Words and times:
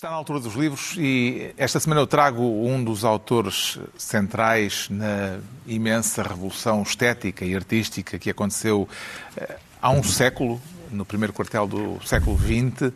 Está 0.00 0.08
na 0.08 0.16
altura 0.16 0.40
dos 0.40 0.54
livros 0.54 0.94
e 0.96 1.52
esta 1.58 1.78
semana 1.78 2.00
eu 2.00 2.06
trago 2.06 2.42
um 2.42 2.82
dos 2.82 3.04
autores 3.04 3.78
centrais 3.98 4.88
na 4.88 5.40
imensa 5.66 6.22
revolução 6.22 6.80
estética 6.80 7.44
e 7.44 7.54
artística 7.54 8.18
que 8.18 8.30
aconteceu 8.30 8.88
eh, 9.36 9.58
há 9.78 9.90
um 9.90 10.02
século, 10.02 10.58
no 10.90 11.04
primeiro 11.04 11.34
quartel 11.34 11.66
do 11.66 12.00
século 12.02 12.38
XX, 12.38 12.94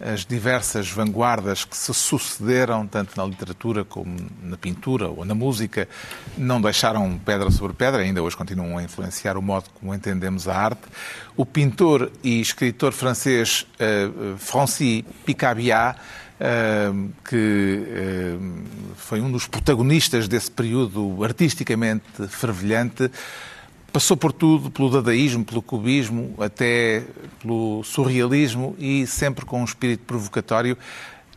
as 0.00 0.26
diversas 0.26 0.90
vanguardas 0.90 1.64
que 1.64 1.76
se 1.76 1.94
sucederam, 1.94 2.84
tanto 2.84 3.16
na 3.16 3.24
literatura 3.24 3.84
como 3.84 4.16
na 4.42 4.56
pintura 4.56 5.08
ou 5.08 5.24
na 5.24 5.36
música, 5.36 5.88
não 6.36 6.60
deixaram 6.60 7.16
pedra 7.24 7.48
sobre 7.52 7.74
pedra, 7.74 8.02
ainda 8.02 8.24
hoje 8.24 8.36
continuam 8.36 8.76
a 8.76 8.82
influenciar 8.82 9.36
o 9.36 9.42
modo 9.42 9.70
como 9.78 9.94
entendemos 9.94 10.48
a 10.48 10.56
arte. 10.56 10.82
O 11.36 11.46
pintor 11.46 12.10
e 12.24 12.40
escritor 12.40 12.90
francês 12.90 13.64
uh, 13.78 14.36
Francis 14.36 15.04
Picabia 15.24 15.94
que 17.28 18.38
foi 18.96 19.20
um 19.20 19.30
dos 19.30 19.46
protagonistas 19.46 20.26
desse 20.26 20.50
período 20.50 21.22
artisticamente 21.22 22.26
fervilhante, 22.28 23.10
passou 23.92 24.16
por 24.16 24.32
tudo, 24.32 24.70
pelo 24.70 24.90
dadaísmo, 24.90 25.44
pelo 25.44 25.60
cubismo, 25.60 26.34
até 26.38 27.02
pelo 27.40 27.82
surrealismo 27.84 28.74
e 28.78 29.06
sempre 29.06 29.44
com 29.44 29.60
um 29.60 29.64
espírito 29.64 30.04
provocatório 30.04 30.78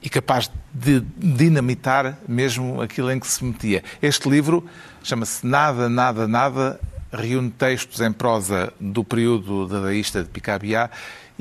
e 0.01 0.09
capaz 0.09 0.51
de 0.73 1.01
dinamitar 1.17 2.19
mesmo 2.27 2.81
aquilo 2.81 3.11
em 3.11 3.19
que 3.19 3.27
se 3.27 3.43
metia. 3.43 3.83
Este 4.01 4.29
livro 4.29 4.65
chama-se 5.01 5.45
Nada, 5.45 5.89
Nada, 5.89 6.27
Nada, 6.27 6.79
reúne 7.11 7.49
textos 7.51 8.01
em 8.01 8.11
prosa 8.11 8.73
do 8.79 9.03
período 9.03 9.67
dadaísta 9.67 10.23
de 10.23 10.29
Picabia 10.29 10.89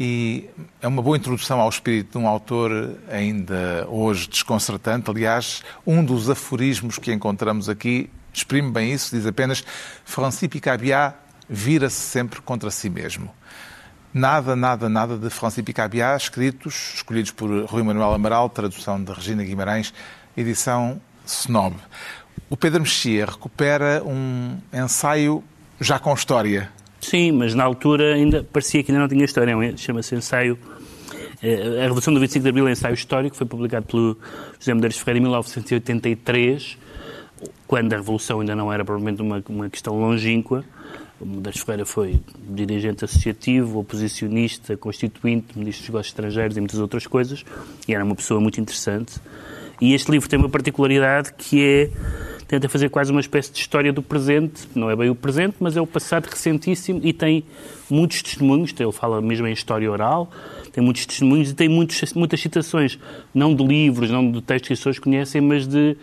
e 0.05 0.51
é 0.81 0.89
uma 0.89 1.01
boa 1.01 1.17
introdução 1.17 1.61
ao 1.61 1.69
espírito 1.69 2.19
de 2.19 2.25
um 2.25 2.27
autor 2.27 2.99
ainda 3.09 3.87
hoje 3.89 4.29
desconcertante. 4.29 5.09
Aliás, 5.09 5.63
um 5.87 6.05
dos 6.05 6.29
aforismos 6.29 6.99
que 6.99 7.13
encontramos 7.13 7.69
aqui 7.69 8.11
exprime 8.35 8.69
bem 8.73 8.93
isso, 8.93 9.15
diz 9.15 9.25
apenas 9.25 9.63
Francis 10.05 10.49
Picabia 10.49 11.15
vira-se 11.49 12.01
sempre 12.01 12.41
contra 12.41 12.69
si 12.69 12.91
mesmo. 12.91 13.33
Nada, 14.13 14.57
nada, 14.57 14.89
nada 14.89 15.17
de 15.17 15.31
Francis 15.31 15.63
Picabia, 15.63 16.17
escritos, 16.17 16.95
escolhidos 16.97 17.31
por 17.31 17.49
Rui 17.67 17.85
Manuel 17.85 18.13
Amaral, 18.13 18.49
tradução 18.51 19.01
de 19.05 19.13
Regina 19.13 19.45
Guimarães, 19.45 19.95
edição 20.37 21.01
Snob. 21.25 21.77
O 22.51 22.57
Pedro 22.57 22.81
Mexia 22.81 23.25
recupera 23.25 24.03
um 24.05 24.59
ensaio 24.73 25.45
já 25.81 26.01
com 26.01 26.13
história, 26.13 26.69
Sim, 27.03 27.33
mas 27.33 27.53
na 27.53 27.65
altura 27.65 28.15
ainda 28.15 28.45
parecia 28.45 28.83
que 28.83 28.93
ainda 28.93 29.01
não 29.01 29.09
tinha 29.09 29.25
história. 29.25 29.53
É 29.53 29.77
chama-se 29.77 30.15
ensaio. 30.15 30.57
Eh, 31.43 31.81
a 31.81 31.83
Revolução 31.83 32.15
do 32.15 32.21
25 32.21 32.45
de 32.45 32.49
Abril 32.49 32.69
é 32.69 32.73
ensaio 32.73 32.95
histórico, 32.95 33.37
foi 33.37 33.47
publicado 33.47 33.87
pelo 33.87 34.17
José 34.59 34.73
Medeiros 34.73 34.99
Ferreira 34.99 35.19
em 35.19 35.23
1983, 35.23 36.79
quando 37.67 37.93
a 37.93 37.97
Revolução 37.97 38.41
ainda 38.41 38.55
não 38.55 38.73
era 38.73 38.85
provavelmente 38.85 39.21
uma, 39.21 39.43
uma 39.49 39.69
questão 39.69 39.99
longínqua. 39.99 40.65
O 41.21 41.27
Medeiros 41.27 41.61
Ferreira 41.61 41.85
foi 41.85 42.21
dirigente 42.49 43.05
associativo, 43.05 43.81
oposicionista, 43.81 44.77
constituinte, 44.77 45.59
ministro 45.59 45.83
dos 45.83 45.89
negócios 45.89 46.13
estrangeiros 46.13 46.57
e 46.57 46.61
muitas 46.61 46.79
outras 46.79 47.07
coisas, 47.07 47.45
e 47.87 47.95
era 47.95 48.05
uma 48.05 48.15
pessoa 48.15 48.41
muito 48.41 48.61
interessante. 48.61 49.15
E 49.81 49.93
este 49.93 50.09
livro 50.13 50.29
tem 50.29 50.39
uma 50.39 50.49
particularidade 50.49 51.33
que 51.37 51.61
é 51.61 51.91
tenta 52.53 52.69
fazer 52.69 52.91
quase 52.91 53.11
uma 53.11 53.21
espécie 53.23 53.51
de 53.51 53.61
história 53.61 53.91
do 53.91 54.03
presente, 54.03 54.69
não 54.75 54.91
é 54.91 54.95
bem 54.95 55.09
o 55.09 55.15
presente, 55.15 55.57
mas 55.59 55.75
é 55.75 55.81
o 55.81 55.87
passado 55.87 56.27
recentíssimo 56.27 57.01
e 57.03 57.11
tem 57.11 57.45
muitos 57.89 58.21
testemunhos, 58.21 58.75
ele 58.79 58.93
fala 58.93 59.23
mesmo 59.23 59.47
em 59.47 59.53
história 59.55 59.91
oral, 59.91 60.31
tem 60.71 60.85
muitos 60.85 61.07
testemunhos 61.07 61.51
e 61.51 61.55
tem 61.55 61.67
muitos, 61.67 62.13
muitas 62.13 62.39
citações, 62.41 62.99
não 63.35 63.55
de 63.55 63.65
livros, 63.65 64.11
não 64.11 64.31
de 64.31 64.43
textos 64.43 64.67
que 64.67 64.73
as 64.75 64.79
pessoas 64.81 64.99
conhecem, 64.99 65.41
mas 65.41 65.67
de 65.67 65.97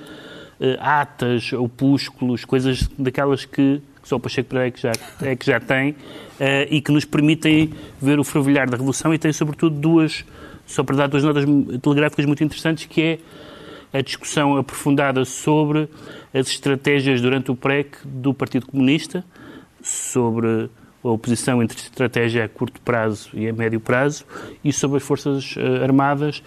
uh, 0.59 0.66
atas, 0.80 1.53
opúsculos, 1.53 2.44
coisas 2.45 2.89
daquelas 2.97 3.45
que 3.45 3.80
só 4.02 4.16
o 4.16 4.20
Pacheco 4.20 4.50
Pereira 4.50 4.70
é 4.70 4.72
que 4.72 4.81
já, 4.81 4.92
é 5.22 5.36
que 5.36 5.45
já 5.45 5.60
tem 5.60 5.92
uh, 5.92 5.95
e 6.71 6.81
que 6.81 6.92
nos 6.92 7.05
permitem 7.05 7.71
ver 8.02 8.20
o 8.20 8.23
fervilhar 8.23 8.67
da 8.67 8.76
Revolução 8.76 9.14
e 9.14 9.20
tem 9.20 9.31
sobretudo 9.31 9.80
duas, 9.80 10.26
só 10.66 10.83
para 10.83 10.95
dar 10.95 11.08
duas 11.08 11.23
notas 11.23 11.45
telegráficas 11.80 12.26
muito 12.26 12.43
interessantes, 12.43 12.87
que 12.87 13.02
é 13.04 13.20
a 13.94 14.02
discussão 14.02 14.58
aprofundada 14.58 15.26
sobre 15.26 15.89
as 16.33 16.48
estratégias 16.48 17.22
durante 17.22 17.52
o 17.52 17.55
PREC 17.55 17.98
do 18.05 18.33
Partido 18.33 18.67
Comunista, 18.67 19.23
sobre 19.82 20.70
a 21.04 21.08
oposição 21.08 21.64
entre 21.64 21.77
estratégia 21.77 22.45
a 22.45 22.49
curto 22.49 22.82
prazo 22.82 23.30
e 23.33 23.48
a 23.48 23.54
médio 23.54 23.80
prazo 23.80 24.26
e 24.64 24.73
sobre 24.73 24.98
as 24.98 25.04
Forças 25.04 25.55
uh, 25.55 25.83
Armadas 25.83 26.44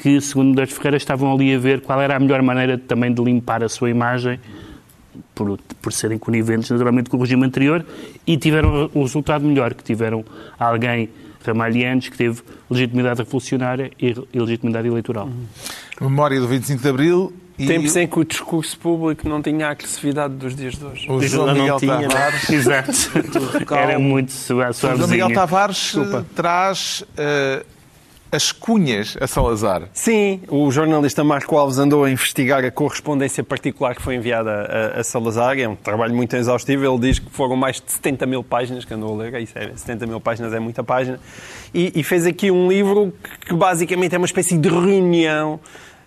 que, 0.00 0.18
segundo 0.18 0.48
Medeiros 0.48 0.72
Ferreira, 0.72 0.96
estavam 0.96 1.30
ali 1.30 1.54
a 1.54 1.58
ver 1.58 1.82
qual 1.82 2.00
era 2.00 2.16
a 2.16 2.18
melhor 2.18 2.40
maneira 2.40 2.78
também 2.78 3.12
de 3.12 3.22
limpar 3.22 3.62
a 3.62 3.68
sua 3.68 3.90
imagem 3.90 4.40
por, 5.34 5.58
por 5.82 5.92
serem 5.92 6.18
coniventes 6.18 6.70
naturalmente 6.70 7.10
com 7.10 7.18
o 7.18 7.20
regime 7.20 7.44
anterior 7.44 7.84
e 8.26 8.34
tiveram 8.38 8.90
o 8.94 9.02
resultado 9.02 9.44
melhor, 9.44 9.74
que 9.74 9.84
tiveram 9.84 10.24
alguém 10.58 11.10
Ramalhianos 11.44 12.08
que 12.08 12.16
teve 12.16 12.42
legitimidade 12.70 13.20
revolucionária 13.20 13.90
e 13.98 14.14
legitimidade 14.34 14.88
eleitoral. 14.88 15.26
Uhum. 15.26 15.46
Memória 16.00 16.40
do 16.40 16.48
25 16.48 16.82
de 16.82 16.88
Abril. 16.88 17.32
E... 17.58 17.66
Tempos 17.66 17.94
em 17.94 18.06
que 18.06 18.18
o 18.18 18.24
discurso 18.24 18.78
público 18.78 19.28
não 19.28 19.42
tinha 19.42 19.66
a 19.66 19.70
agressividade 19.72 20.34
dos 20.34 20.56
dias 20.56 20.76
de 20.76 20.84
hoje. 20.84 21.10
O 21.10 21.20
João 21.20 21.52
Miguel 21.52 21.76
tinha, 21.76 22.08
Tavares. 22.08 22.48
Exato. 22.50 22.92
Era 23.74 23.98
muito 23.98 24.32
suavezinho. 24.32 24.94
O 24.94 24.96
João 24.96 25.08
Miguel 25.08 25.32
Tavares 25.34 25.76
Desculpa. 25.76 26.26
traz 26.34 27.02
uh, 27.02 27.64
as 28.32 28.52
cunhas 28.52 29.16
a 29.20 29.26
Salazar. 29.26 29.88
Sim, 29.92 30.42
o 30.48 30.70
jornalista 30.70 31.24
Marco 31.24 31.56
Alves 31.56 31.78
andou 31.78 32.04
a 32.04 32.10
investigar 32.10 32.64
a 32.64 32.70
correspondência 32.70 33.42
particular 33.42 33.94
que 33.94 34.02
foi 34.02 34.14
enviada 34.14 34.50
a, 34.50 35.00
a, 35.00 35.04
Salazar. 35.04 35.58
É 35.58 35.68
um 35.68 35.76
trabalho 35.76 36.14
muito 36.14 36.34
exaustivo. 36.36 36.84
Ele 36.84 36.98
diz 37.00 37.18
que 37.18 37.30
foram 37.30 37.56
mais 37.56 37.80
de 37.80 37.90
70 37.90 38.26
mil 38.26 38.44
páginas 38.44 38.84
que 38.84 38.94
andou 38.94 39.14
a 39.14 39.22
ler. 39.24 39.42
Isso 39.42 39.58
é, 39.58 39.72
70 39.74 40.06
mil 40.06 40.20
páginas 40.20 40.52
é 40.52 40.60
muita 40.60 40.84
página. 40.84 41.18
E, 41.74 41.92
e 41.94 42.02
fez 42.02 42.26
aqui 42.26 42.50
um 42.50 42.68
livro 42.68 43.12
que 43.46 43.54
basicamente 43.54 44.14
é 44.14 44.18
uma 44.18 44.26
espécie 44.26 44.56
de 44.56 44.68
reunião 44.68 45.58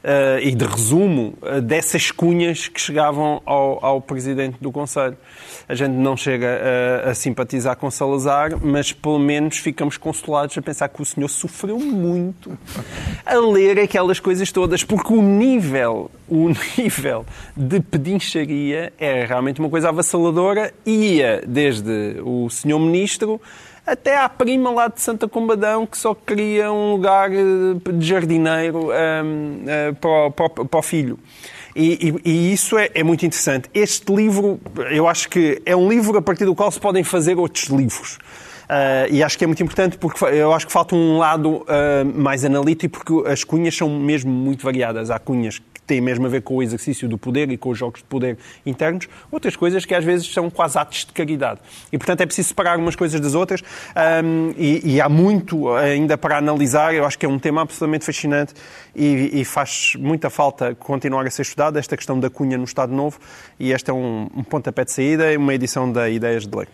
uh, 0.04 0.40
e 0.42 0.54
de 0.54 0.66
resumo 0.66 1.34
uh, 1.42 1.62
dessas 1.62 2.12
cunhas 2.12 2.68
que 2.68 2.80
chegavam 2.80 3.42
ao, 3.46 3.84
ao 3.84 4.02
Presidente 4.02 4.58
do 4.60 4.72
Conselho. 4.72 5.18
A 5.68 5.76
gente 5.76 5.94
não 5.94 6.18
chega 6.18 6.60
a, 7.06 7.12
a, 7.12 7.16
simpatizar 7.16 7.78
com 7.78 7.90
Salazar, 7.90 8.58
mas 8.62 8.92
pelo 8.92 9.18
menos 9.18 9.58
ficamos 9.58 9.98
consolados 9.98 10.58
a 10.58 10.62
pensar 10.62 10.90
que 10.90 11.02
o 11.02 11.06
senhor 11.06 11.30
sofreu 11.30 11.80
muito 11.80 12.58
a 13.26 13.36
ler 13.36 13.80
aquelas 13.80 14.20
coisas 14.20 14.52
todas, 14.52 14.84
porque 14.84 15.14
o 15.14 15.22
nível, 15.22 16.12
o 16.28 16.50
nível 16.78 17.26
de 17.56 17.80
pedincharia 17.80 18.92
era 19.00 19.26
realmente 19.26 19.60
uma 19.60 19.70
coisa 19.70 19.90
avassaladora, 19.90 20.74
ia 20.86 21.42
desde 21.48 22.20
o 22.24 22.50
senhor 22.50 22.80
Ministro 22.80 23.40
até 23.86 24.18
à 24.18 24.30
prima 24.30 24.72
lá 24.72 24.88
de 24.88 25.02
Santa 25.02 25.28
Combadão 25.28 25.86
que 25.86 25.98
só 25.98 26.16
queria 26.16 26.72
um 26.72 26.92
lugar 26.92 27.30
eh, 27.32 27.92
de 27.92 28.06
jardineiro 28.06 28.88
um, 28.88 28.90
uh, 28.90 28.94
eh, 29.68 29.92
para, 30.00 30.32
para, 30.32 30.66
para, 30.66 30.80
o 30.80 30.82
filho. 30.82 31.20
E, 31.76 32.14
e, 32.24 32.30
e 32.30 32.54
isso 32.54 32.78
é, 32.78 32.90
é, 32.94 33.04
muito 33.04 33.26
interessante. 33.26 33.70
Este 33.74 34.14
livro, 34.14 34.60
eu 34.92 35.08
acho 35.08 35.28
que 35.30 35.62
é 35.66 35.76
um 35.76 35.90
livro 35.90 36.18
a 36.18 36.22
partir 36.22 36.46
do 36.46 36.56
qual 36.56 36.72
se 36.72 36.80
podem 36.80 37.04
fazer 37.04 37.38
outros 37.38 37.66
livros. 37.66 38.20
Uh, 38.64 39.12
e 39.12 39.22
acho 39.22 39.38
que 39.38 39.44
é 39.44 39.48
muito 39.48 39.62
importante 39.62 39.98
porque 39.98 40.24
eu 40.24 40.54
acho 40.54 40.66
que 40.66 40.72
falta 40.72 40.96
um 40.96 41.18
lado 41.18 41.58
uh, 41.58 41.66
mais 42.16 42.46
analítico, 42.46 43.04
porque 43.04 43.30
as 43.30 43.44
cunhas 43.44 43.76
são 43.76 43.90
mesmo 43.90 44.32
muito 44.32 44.64
variadas. 44.64 45.12
Há 45.12 45.20
cunhas 45.20 45.62
têm 45.86 46.02
mesmo 46.02 46.26
a 46.26 46.30
ver 46.30 46.42
com 46.42 46.56
o 46.56 46.64
exercício 46.64 47.08
do 47.08 47.18
poder 47.18 47.50
e 47.52 47.58
com 47.58 47.70
os 47.70 47.78
jogos 47.78 48.02
de 48.02 48.06
poder 48.06 48.38
internos, 48.66 49.08
outras 49.32 49.56
coisas 49.56 49.86
que 49.86 49.94
às 49.94 50.04
vezes 50.04 50.32
são 50.32 50.50
quase 50.50 50.78
atos 50.78 51.06
de 51.06 51.12
caridade. 51.12 51.60
E, 51.92 51.98
portanto, 51.98 52.22
é 52.22 52.26
preciso 52.26 52.50
separar 52.50 52.78
umas 52.78 52.96
coisas 52.96 53.20
das 53.20 53.36
outras 53.36 53.62
um, 54.24 54.54
e, 54.58 54.96
e, 54.96 55.02
há 55.02 55.10
muito 55.10 55.74
ainda 55.74 56.18
para 56.18 56.38
analisar. 56.38 56.94
Eu 56.94 57.06
acho 57.06 57.18
que 57.18 57.26
é 57.26 57.30
um 57.30 57.40
tema 57.40 57.62
absolutamente 57.62 58.06
fascinante 58.06 58.54
e, 58.96 59.42
e, 59.42 59.46
faz 59.46 59.94
muita 59.98 60.30
falta 60.30 60.76
continuar 60.76 61.26
a 61.26 61.30
ser 61.30 61.44
estudado, 61.44 61.78
esta 61.78 61.98
questão 61.98 62.20
da 62.20 62.30
cunha 62.30 62.58
no 62.58 62.64
Estado 62.64 62.94
Novo, 62.94 63.20
e 63.60 63.72
este 63.72 63.90
é 63.90 63.94
um, 63.94 64.30
um 64.36 64.44
pontapé 64.44 64.86
de 64.86 64.92
saída 64.92 65.32
e 65.32 65.38
uma 65.38 65.54
edição 65.54 65.92
da 65.92 66.10
Ideias 66.10 66.48
de 66.48 66.56
Lei. 66.56 66.68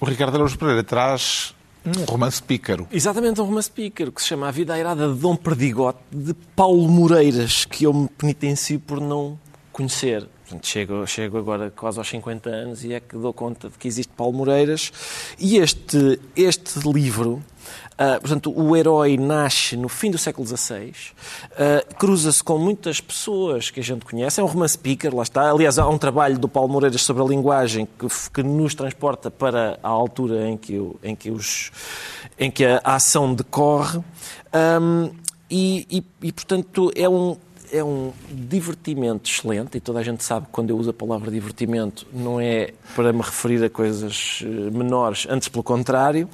O 0.00 0.04
Ricardo 0.04 0.36
Araújo 0.36 0.56
Pereira 0.58 0.84
traz 0.84 1.54
um 1.96 2.04
romance 2.04 2.42
pícaro. 2.42 2.86
Exatamente, 2.90 3.40
um 3.40 3.44
romance 3.44 3.70
pícaro 3.70 4.12
que 4.12 4.20
se 4.20 4.28
chama 4.28 4.48
A 4.48 4.50
Vida 4.50 4.74
Airada 4.74 5.12
de 5.12 5.18
Dom 5.18 5.36
Perdigote, 5.36 5.98
de 6.10 6.34
Paulo 6.54 6.88
Moreiras, 6.88 7.64
que 7.64 7.84
eu 7.84 7.92
me 7.92 8.08
penitencio 8.08 8.80
por 8.80 9.00
não 9.00 9.38
conhecer. 9.72 10.28
Portanto, 10.48 10.66
chego, 10.66 11.06
chego 11.06 11.36
agora 11.36 11.70
quase 11.70 11.98
aos 11.98 12.08
50 12.08 12.48
anos 12.48 12.82
e 12.82 12.94
é 12.94 13.00
que 13.00 13.18
dou 13.18 13.34
conta 13.34 13.68
de 13.68 13.76
que 13.76 13.86
existe 13.86 14.10
Paulo 14.16 14.32
Moreiras. 14.32 14.90
E 15.38 15.58
este, 15.58 16.18
este 16.34 16.78
livro 16.88 17.42
Uh, 17.98 18.20
portanto, 18.20 18.52
o 18.56 18.76
herói 18.76 19.16
nasce 19.16 19.76
no 19.76 19.88
fim 19.88 20.08
do 20.08 20.16
século 20.16 20.46
XVI, 20.46 20.90
uh, 20.90 20.94
ah, 21.58 21.94
cruza-se 21.98 22.42
com 22.44 22.56
muitas 22.56 23.00
pessoas 23.00 23.70
que 23.70 23.80
a 23.80 23.82
gente 23.82 24.04
conhece. 24.04 24.40
É 24.40 24.44
um 24.44 24.46
romance 24.46 24.78
picker, 24.78 25.12
lá 25.12 25.24
está. 25.24 25.50
Aliás, 25.50 25.80
há 25.80 25.88
um 25.88 25.98
trabalho 25.98 26.38
do 26.38 26.48
Paulo 26.48 26.72
Moreiras 26.72 27.02
sobre 27.02 27.24
a 27.24 27.26
linguagem 27.26 27.88
que, 27.98 28.06
que 28.32 28.42
nos 28.42 28.72
transporta 28.76 29.32
para 29.32 29.80
a 29.82 29.88
altura 29.88 30.48
em 30.48 30.56
que, 30.56 30.80
em 31.02 31.16
que, 31.16 31.28
os, 31.28 31.72
em 32.38 32.52
que 32.52 32.64
a, 32.64 32.80
a 32.84 32.94
ação 32.94 33.34
decorre. 33.34 33.98
Um, 34.54 35.10
E, 35.50 35.86
e, 35.90 36.04
e, 36.28 36.30
portanto, 36.30 36.92
é 36.94 37.08
um, 37.08 37.34
é 37.72 37.82
um 37.82 38.12
divertimento 38.30 39.30
excelente, 39.30 39.76
e 39.76 39.80
toda 39.80 39.98
a 39.98 40.02
gente 40.02 40.22
sabe 40.24 40.46
que 40.46 40.52
quando 40.52 40.70
eu 40.70 40.76
uso 40.76 40.90
a 40.90 40.92
palavra 40.92 41.30
divertimento 41.30 42.06
não 42.12 42.40
é 42.40 42.72
para 42.94 43.12
me 43.12 43.20
referir 43.20 43.62
a 43.64 43.70
coisas 43.70 44.42
eh, 44.42 44.46
menores, 44.70 45.26
antes 45.28 45.48
pelo 45.48 45.62
contrário. 45.62 46.28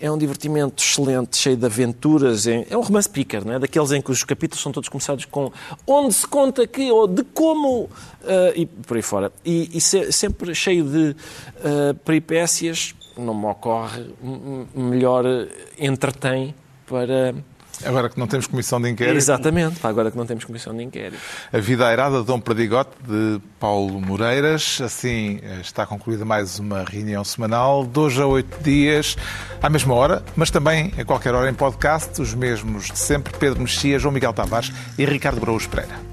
É 0.00 0.10
um 0.10 0.18
divertimento 0.18 0.82
excelente, 0.82 1.36
cheio 1.36 1.56
de 1.56 1.66
aventuras. 1.66 2.46
É 2.46 2.76
um 2.76 2.80
romance 2.80 3.08
picker, 3.08 3.44
não 3.44 3.54
é? 3.54 3.58
daqueles 3.58 3.92
em 3.92 4.00
que 4.00 4.10
os 4.10 4.24
capítulos 4.24 4.62
são 4.62 4.72
todos 4.72 4.88
começados 4.88 5.24
com 5.24 5.52
onde 5.86 6.14
se 6.14 6.26
conta 6.26 6.66
que, 6.66 6.90
ou 6.90 7.06
de 7.06 7.22
como, 7.22 7.82
uh, 7.82 7.90
e 8.54 8.66
por 8.66 8.96
aí 8.96 9.02
fora. 9.02 9.32
E, 9.44 9.70
e 9.76 9.80
se, 9.80 10.10
sempre 10.12 10.54
cheio 10.54 10.84
de 10.84 11.10
uh, 11.10 11.94
peripécias, 12.04 12.94
não 13.16 13.34
me 13.34 13.46
ocorre, 13.46 14.06
melhor 14.74 15.24
entretém 15.78 16.54
para 16.86 17.34
Agora 17.84 18.08
que 18.08 18.18
não 18.18 18.26
temos 18.26 18.46
comissão 18.46 18.80
de 18.80 18.88
inquérito. 18.90 19.16
Exatamente, 19.16 19.84
agora 19.86 20.10
que 20.10 20.16
não 20.16 20.26
temos 20.26 20.44
comissão 20.44 20.76
de 20.76 20.82
inquérito. 20.82 21.20
A 21.52 21.58
vida 21.58 21.86
airada 21.86 22.20
de 22.20 22.26
Dom 22.26 22.40
Perdigote, 22.40 22.90
de 23.06 23.40
Paulo 23.58 24.00
Moreiras. 24.00 24.80
Assim 24.82 25.40
está 25.60 25.86
concluída 25.86 26.24
mais 26.24 26.58
uma 26.58 26.84
reunião 26.84 27.24
semanal, 27.24 27.84
dois 27.84 28.18
a 28.18 28.26
oito 28.26 28.62
dias, 28.62 29.16
à 29.62 29.68
mesma 29.68 29.94
hora, 29.94 30.22
mas 30.36 30.50
também 30.50 30.92
a 30.98 31.04
qualquer 31.04 31.34
hora 31.34 31.50
em 31.50 31.54
podcast, 31.54 32.20
os 32.20 32.34
mesmos 32.34 32.86
de 32.86 32.98
sempre, 32.98 33.32
Pedro 33.38 33.60
Mexia, 33.60 33.98
João 33.98 34.12
Miguel 34.12 34.32
Tavares 34.32 34.72
e 34.98 35.04
Ricardo 35.04 35.40
Brouos 35.40 35.66
Pereira. 35.66 36.09